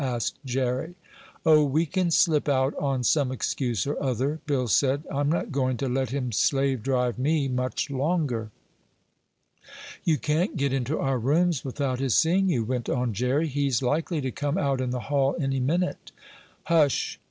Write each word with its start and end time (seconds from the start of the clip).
asked 0.03 0.39
Jerry. 0.43 0.95
"Oh, 1.45 1.63
we 1.63 1.85
can 1.85 2.09
slip 2.09 2.49
out 2.49 2.73
on 2.79 3.03
some 3.03 3.31
excuse 3.31 3.85
or 3.85 4.01
other," 4.01 4.39
Bill 4.47 4.67
said. 4.67 5.03
"I'm 5.13 5.29
not 5.29 5.51
going 5.51 5.77
to 5.77 5.87
let 5.87 6.09
him 6.09 6.31
slave 6.31 6.81
drive 6.81 7.19
me 7.19 7.47
much 7.47 7.91
longer." 7.91 8.49
"You 10.03 10.17
can't 10.17 10.57
get 10.57 10.73
into 10.73 10.97
our 10.97 11.19
rooms 11.19 11.63
without 11.63 11.99
his 11.99 12.15
seeing 12.15 12.49
you," 12.49 12.63
went 12.65 12.89
on 12.89 13.13
Jerry. 13.13 13.47
"He's 13.47 13.83
likely 13.83 14.21
to 14.21 14.31
come 14.31 14.57
out 14.57 14.81
in 14.81 14.89
the 14.89 15.01
hall 15.01 15.35
any 15.39 15.59
minute." 15.59 16.11
"Hush! 16.63 17.19